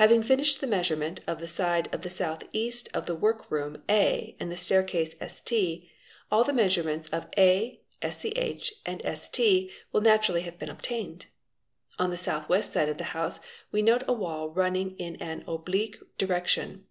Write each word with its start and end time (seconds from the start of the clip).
Having 0.00 0.22
finished 0.22 0.62
the 0.62 0.66
measurement 0.66 1.20
of 1.26 1.38
the 1.38 1.46
side 1.46 1.92
to 1.92 1.98
the 1.98 2.08
south 2.08 2.44
east 2.50 2.88
of 2.96 3.04
the 3.04 3.14
work 3.14 3.50
room 3.50 3.82
A 3.90 4.34
and 4.40 4.50
the 4.50 4.56
staircase 4.56 5.14
St, 5.28 5.84
all 6.32 6.44
the 6.44 6.52
measurements 6.54 7.10
of 7.10 7.26
A, 7.36 7.78
Sch, 8.02 8.72
and 8.86 9.02
St, 9.14 9.70
will 9.92 10.00
naturally 10.00 10.40
have 10.44 10.58
been 10.58 10.70
obtained. 10.70 11.26
On 11.98 12.08
the 12.08 12.16
south 12.16 12.48
west 12.48 12.72
side 12.72 12.88
of 12.88 12.96
the 12.96 13.04
house 13.12 13.38
we 13.70 13.82
note 13.82 14.02
a 14.08 14.14
wall 14.14 14.48
running 14.48 14.96
in 14.96 15.16
an 15.16 15.44
oblique 15.46 15.98
direction. 16.16 16.86